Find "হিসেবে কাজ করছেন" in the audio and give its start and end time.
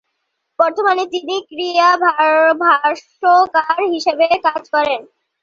3.93-5.01